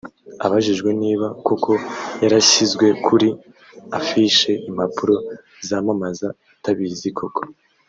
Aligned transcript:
Abajijwe 0.45 0.89
niba 1.03 1.27
koko 1.47 1.71
yarashyizwe 2.21 2.85
kuri 3.05 3.27
affiche(impapuro 3.99 5.15
zamamaza) 5.67 6.27
atabizi 6.55 7.09
koko 7.17 7.41